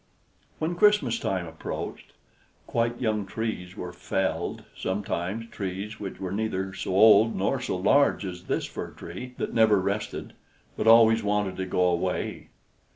When 0.57 0.73
Christmas 0.73 1.19
time 1.19 1.45
approached, 1.45 2.13
quite 2.65 2.99
young 2.99 3.27
trees 3.27 3.77
were 3.77 3.93
felled, 3.93 4.63
sometimes 4.75 5.47
trees 5.51 5.99
which 5.99 6.19
were 6.19 6.31
neither 6.31 6.73
so 6.73 6.89
old 6.95 7.35
nor 7.35 7.61
so 7.61 7.77
large 7.77 8.25
as 8.25 8.45
this 8.45 8.65
Fir 8.65 8.89
Tree, 8.97 9.35
that 9.37 9.53
never 9.53 9.79
rested, 9.79 10.33
but 10.75 10.87
always 10.87 11.21
wanted 11.21 11.55
to 11.57 11.67
go 11.67 11.83
away. 11.85 12.47